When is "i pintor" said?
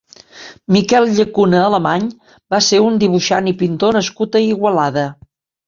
3.55-3.97